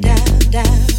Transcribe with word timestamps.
down, 0.00 0.38
down. 0.50 0.97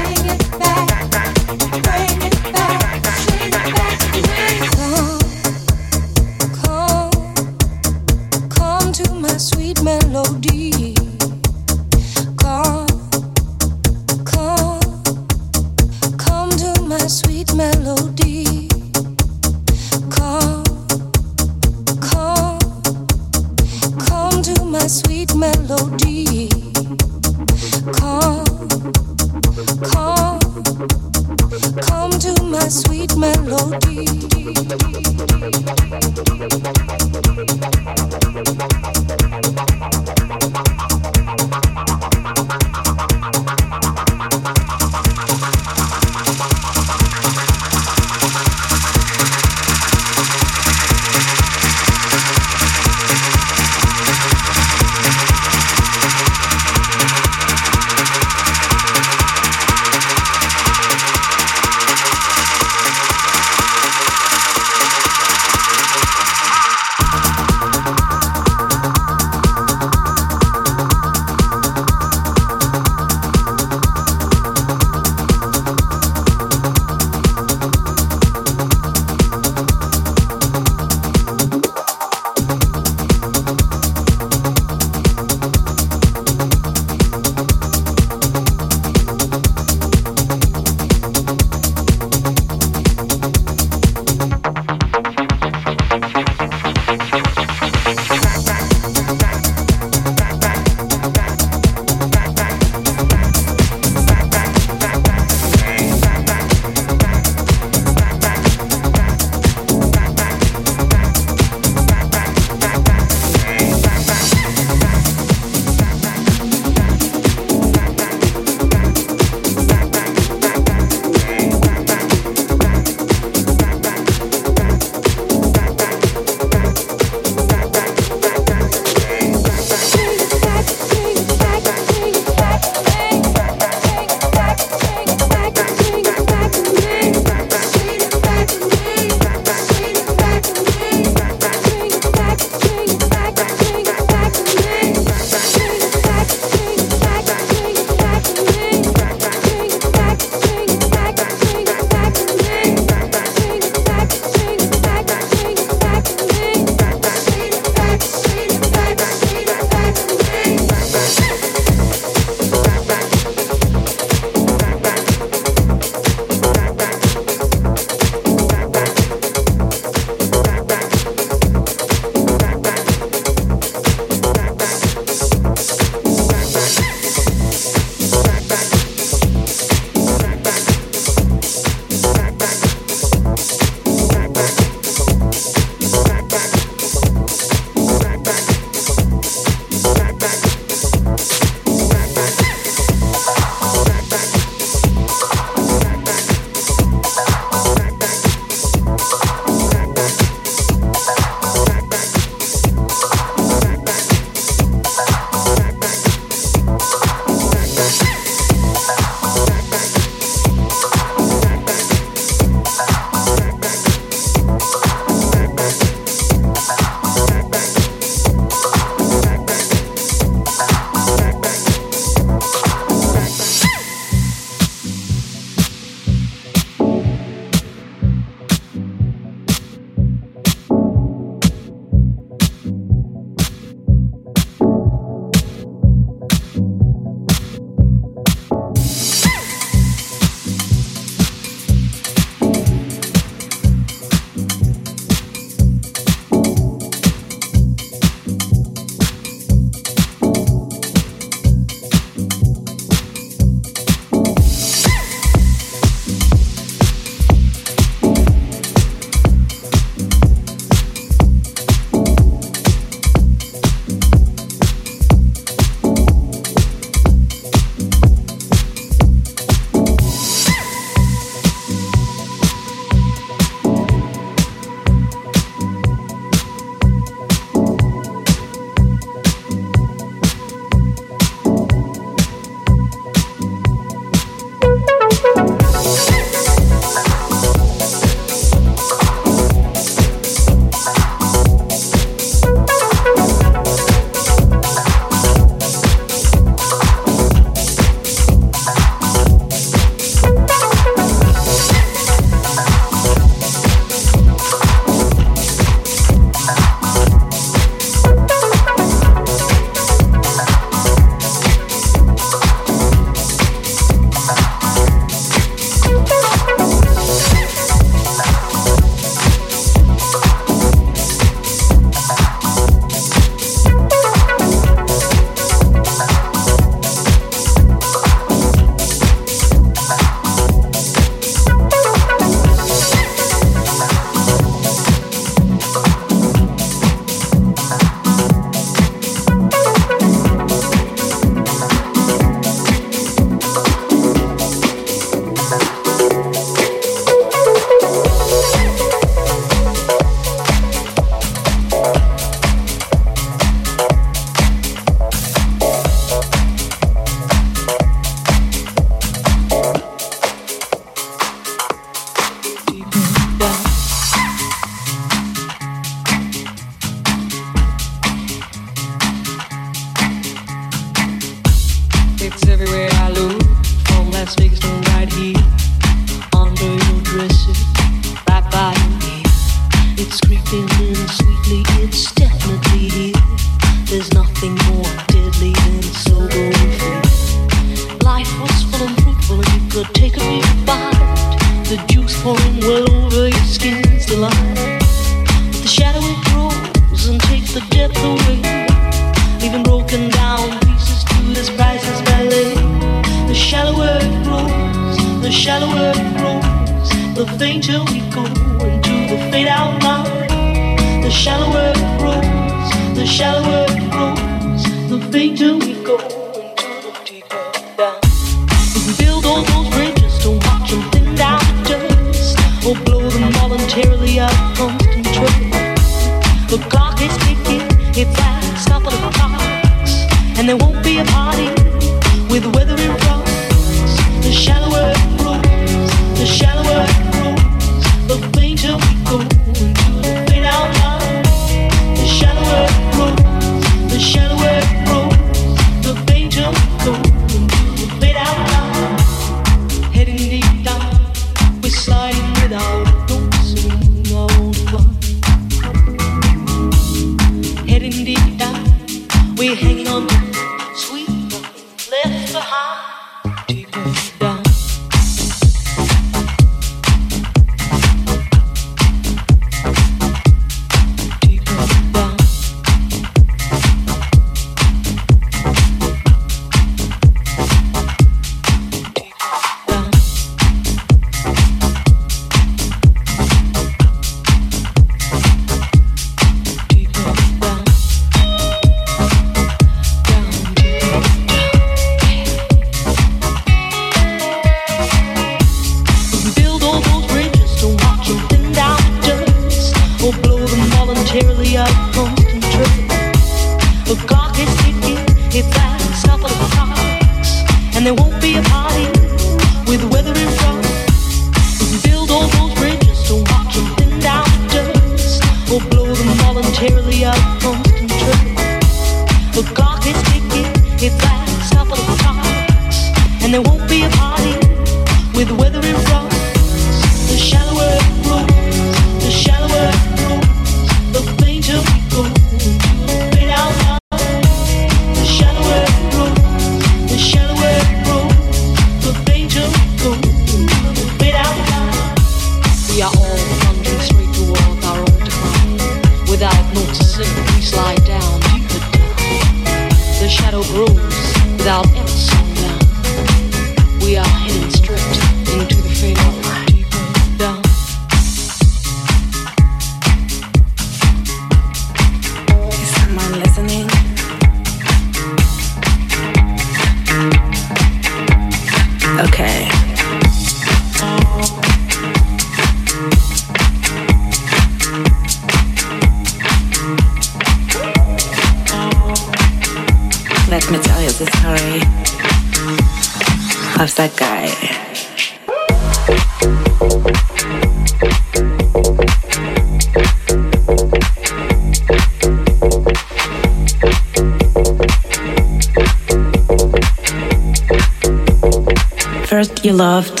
Loved. 599.61 600.00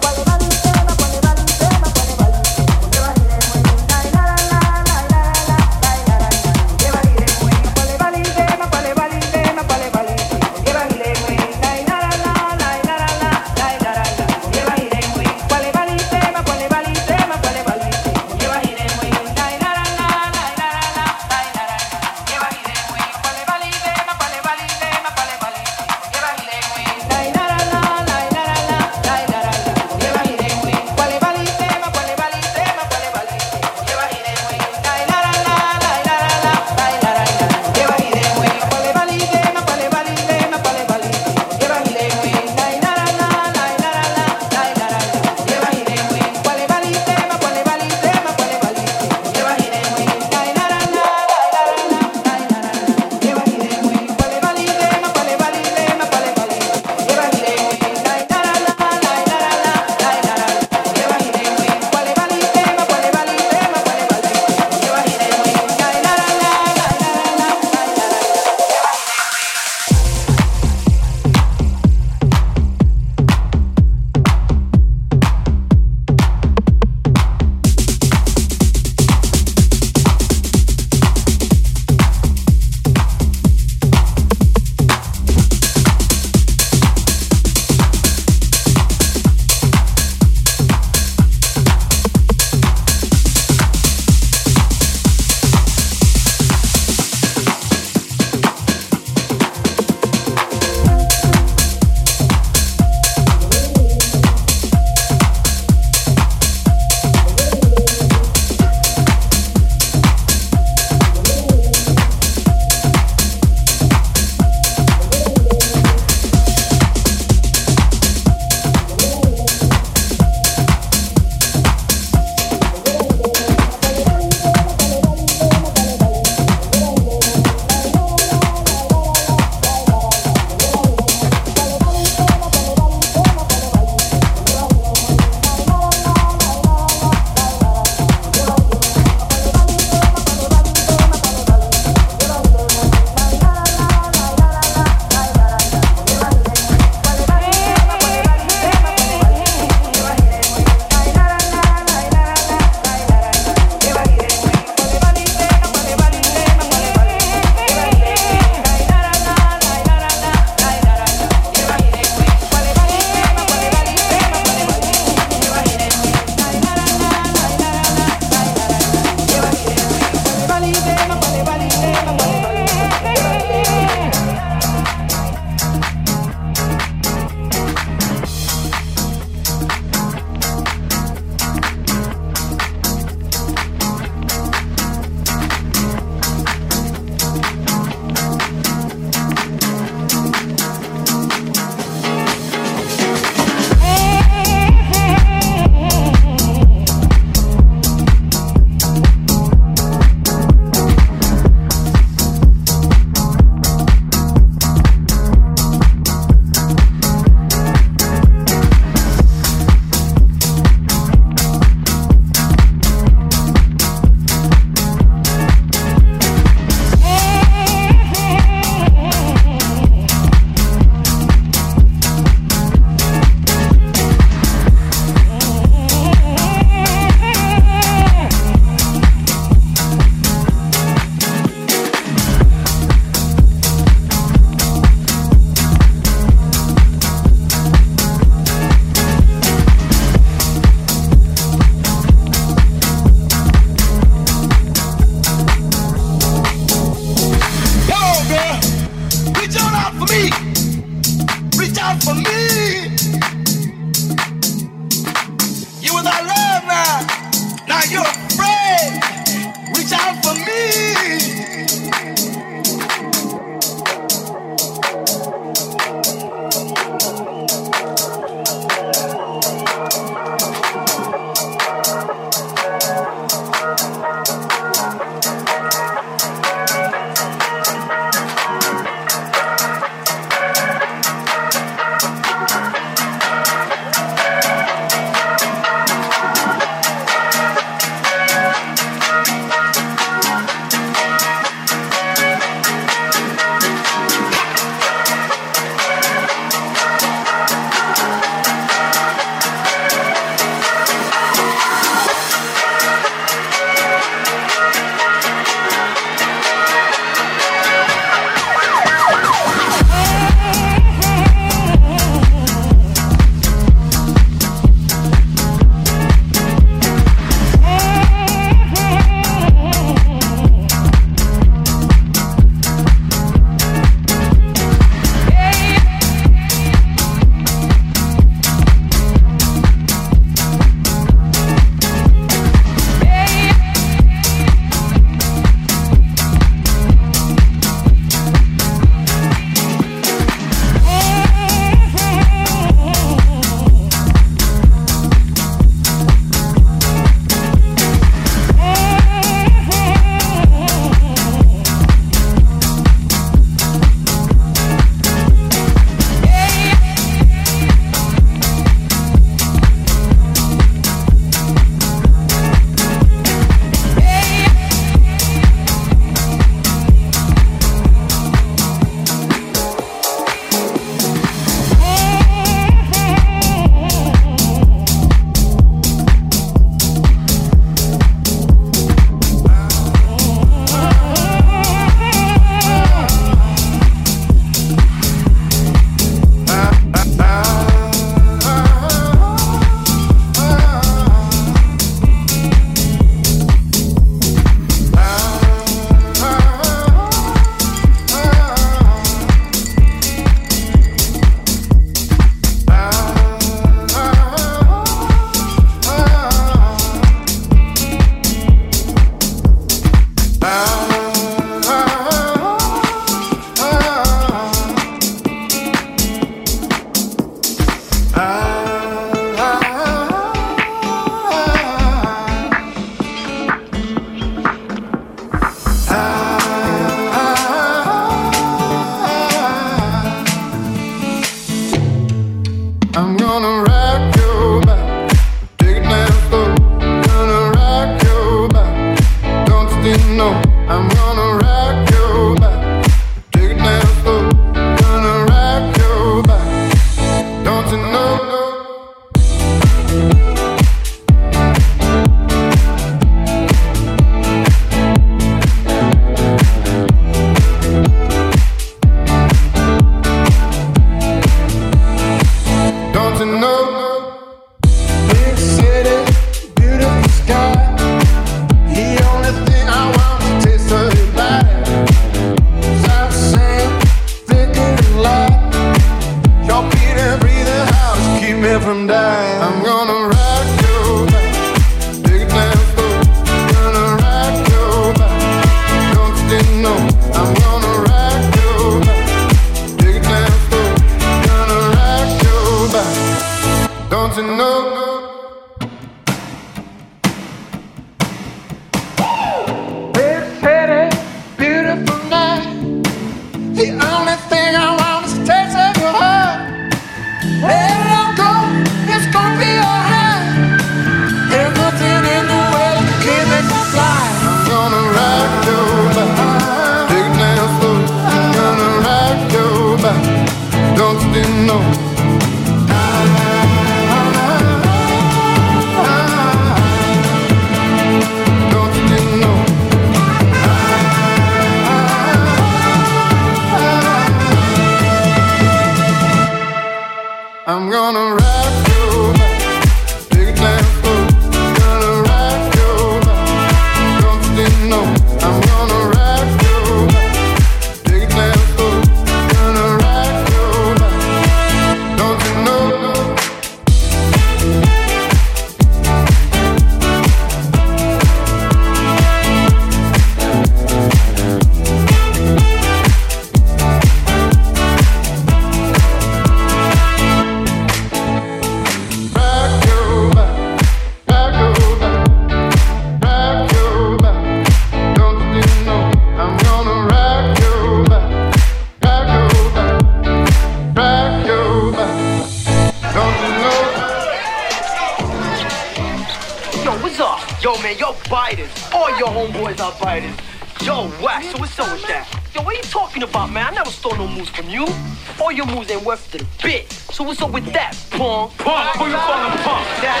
What's 597.12 597.20
up 597.20 597.30
with 597.30 597.44
that, 597.52 597.76
punk? 597.90 598.32
Punk? 598.40 598.72
Who 598.80 598.88
you 598.88 598.96
calling 598.96 599.36
punk? 599.44 599.68
That, 599.84 600.00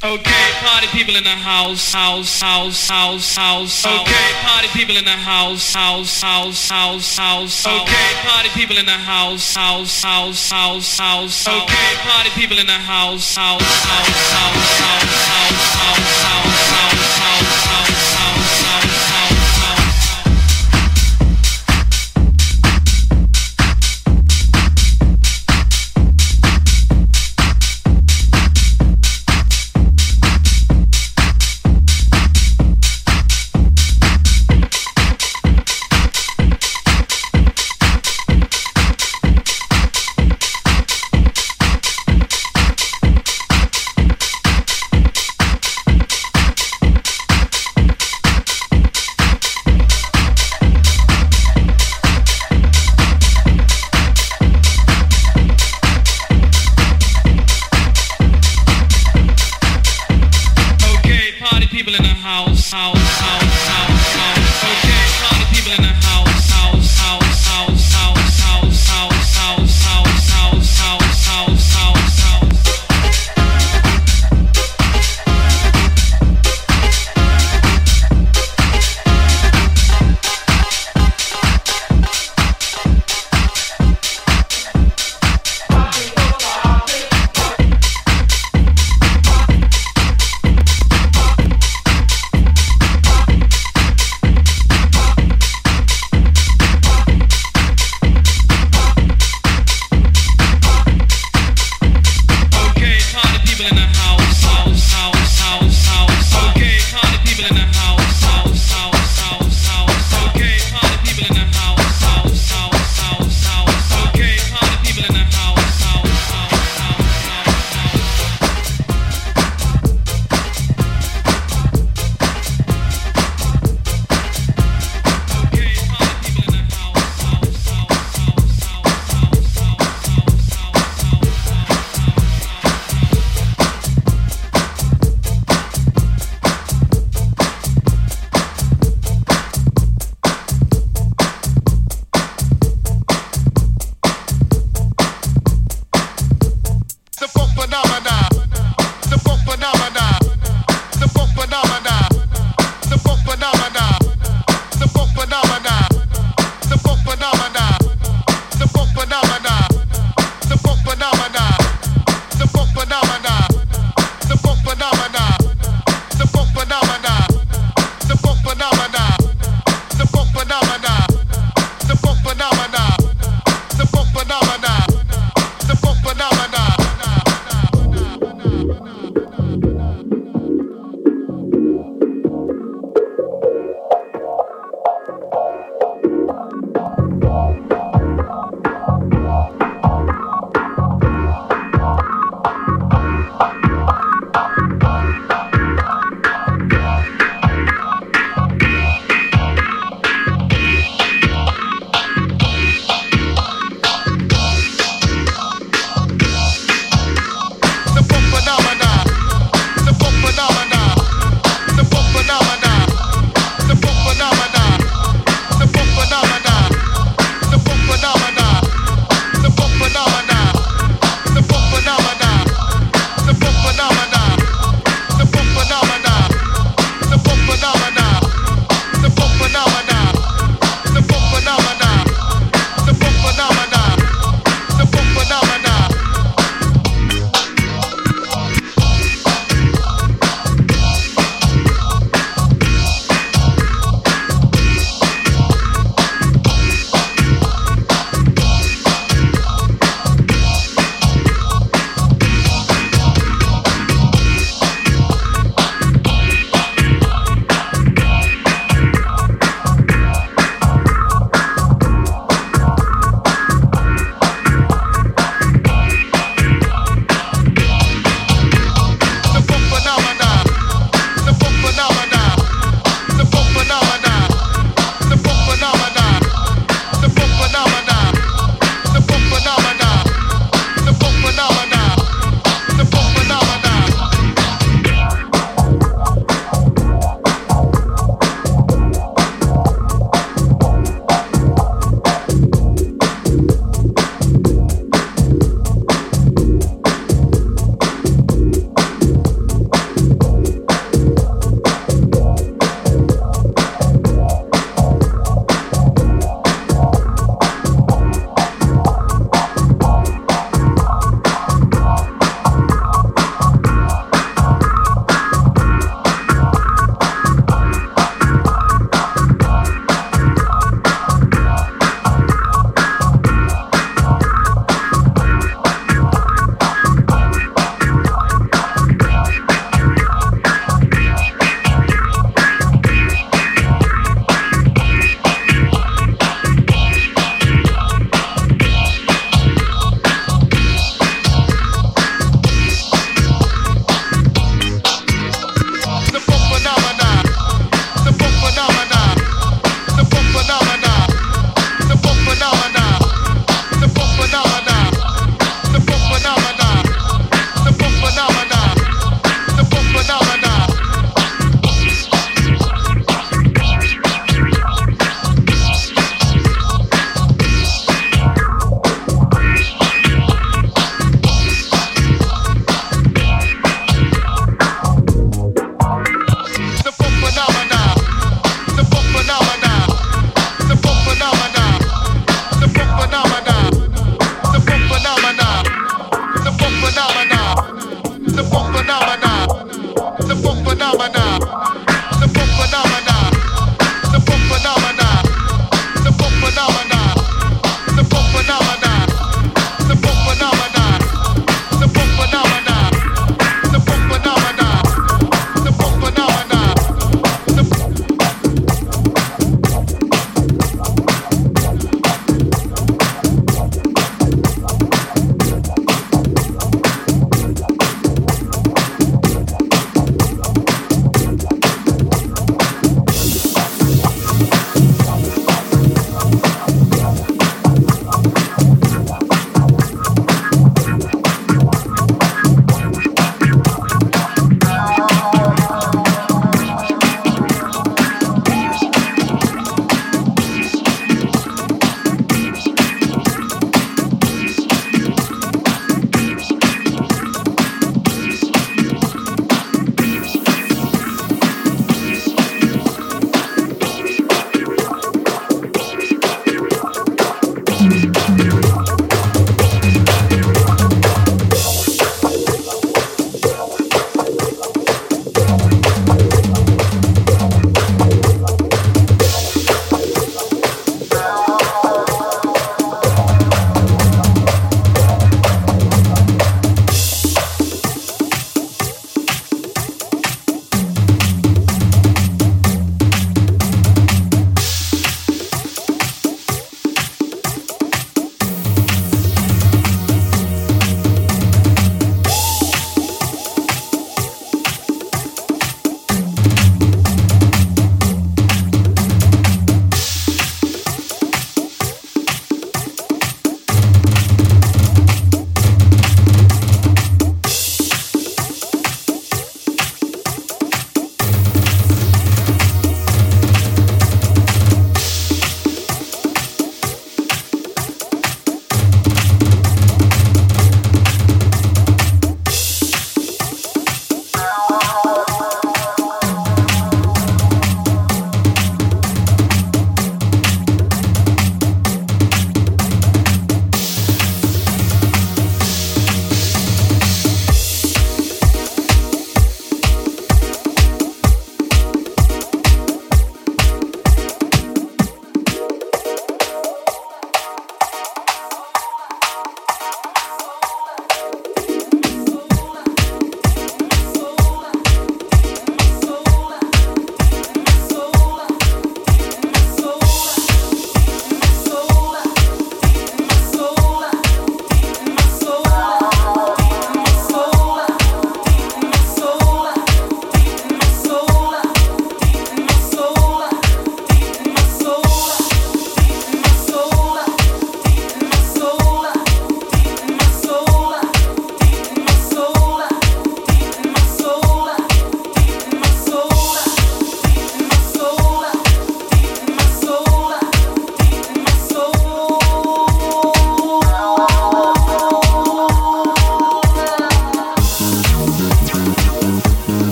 Okay, 0.00 0.46
party 0.64 0.88
people 0.96 1.14
in 1.14 1.24
the 1.24 1.36
house, 1.36 1.92
house, 1.92 2.40
house, 2.40 2.88
house, 2.88 3.36
house. 3.36 3.84
Okay, 3.84 4.28
party 4.40 4.68
people 4.72 4.96
in 4.96 5.04
the 5.04 5.10
house, 5.10 5.74
house, 5.74 6.22
house, 6.22 6.70
house, 6.70 7.16
house. 7.18 7.66
Okay, 7.66 8.08
party 8.24 8.48
people 8.56 8.78
in 8.78 8.86
the 8.86 8.96
house, 8.96 9.52
house, 9.52 10.00
house, 10.00 10.48
house, 10.48 10.96
house. 10.96 11.46
Okay, 11.46 11.90
party 12.00 12.30
people 12.30 12.56
in 12.56 12.64
the 12.64 12.80
house, 12.80 13.36
house, 13.36 13.60
house, 13.60 14.32
house, 14.32 14.80
house, 14.80 15.28
house, 15.28 16.24
house, 16.24 16.59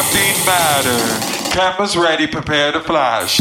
Captain, 0.00 0.46
matter. 0.46 1.50
Cameras 1.50 1.94
ready, 1.94 2.26
prepare 2.26 2.72
to 2.72 2.80
flash. 2.80 3.38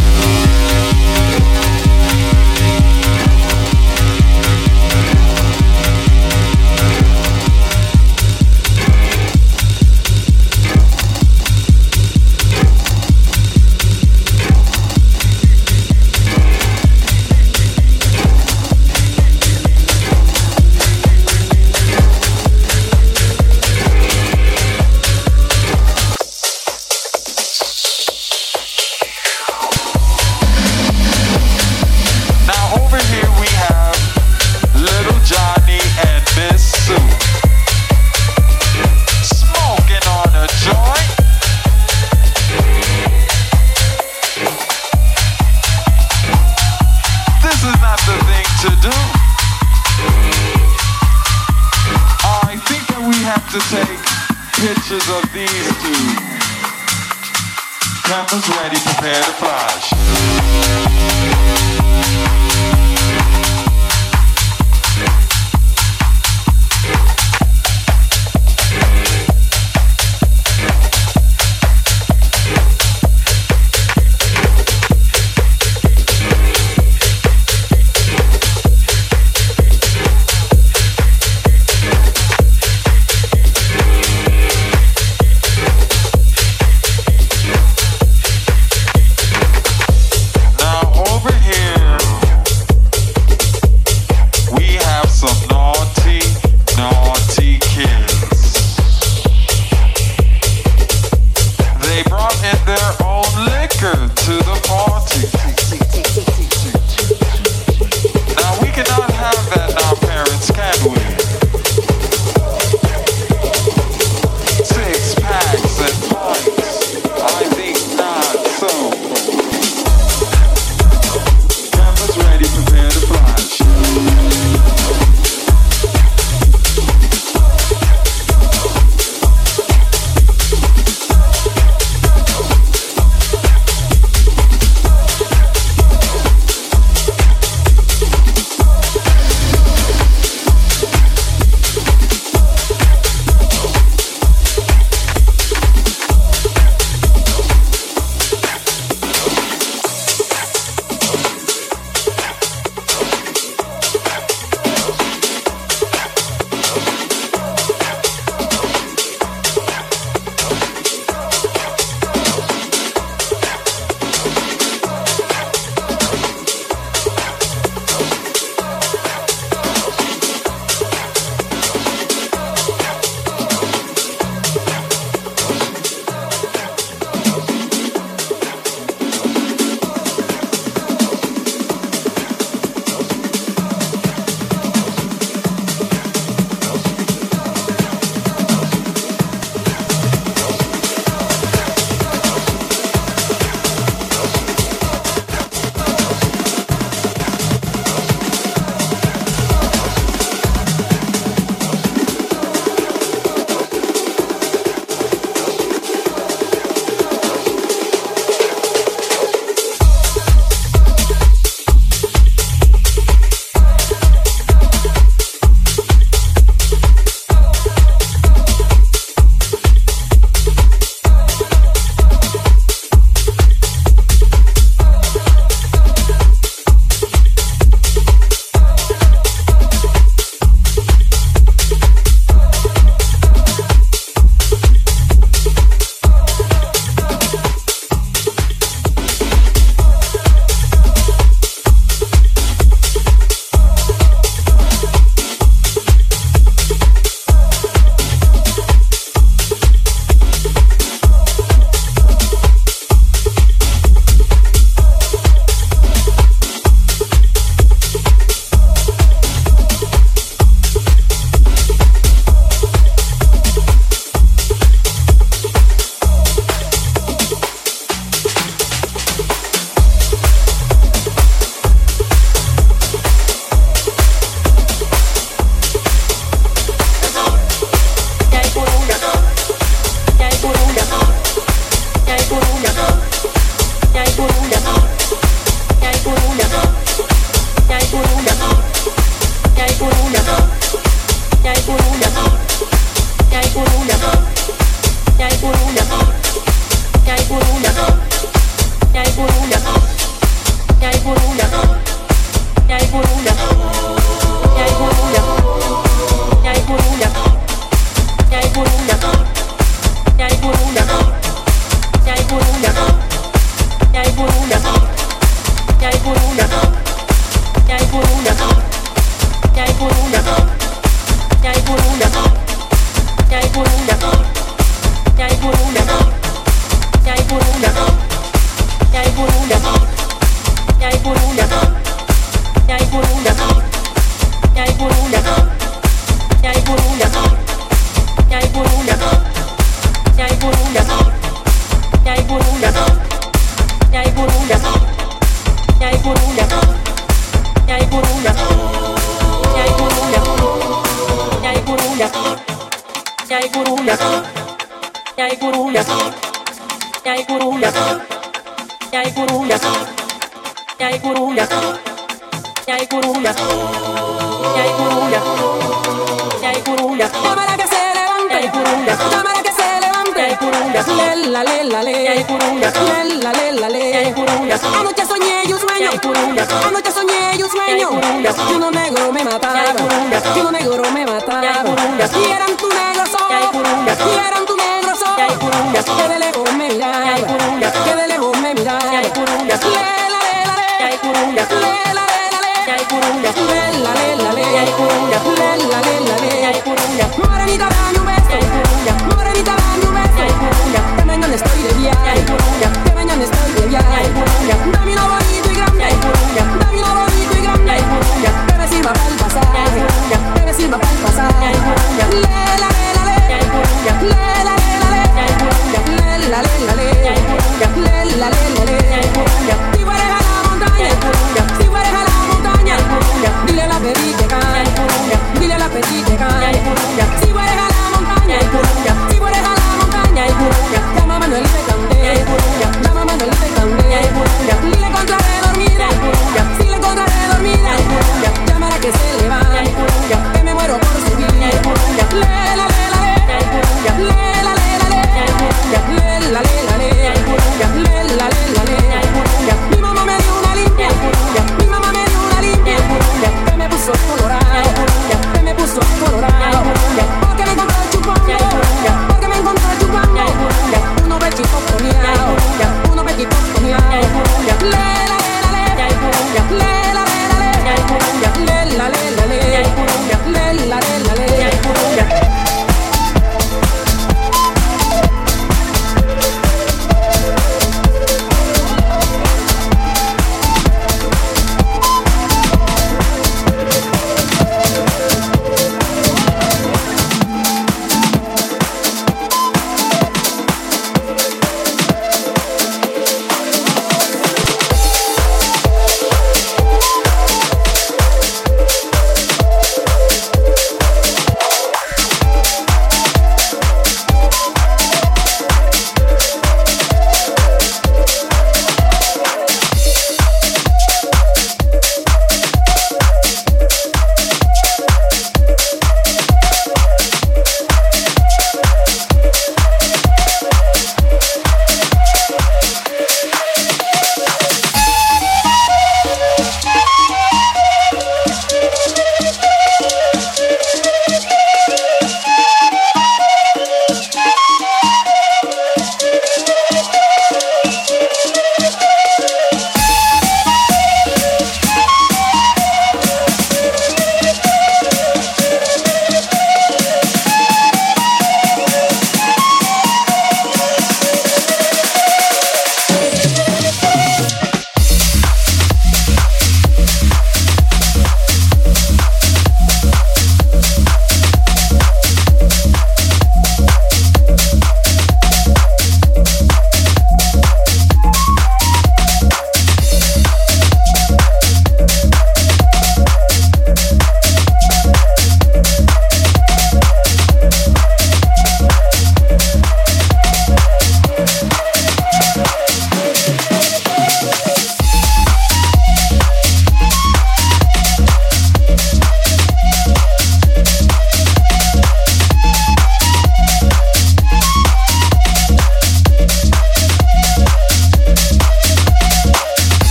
Le, 396.97 397.08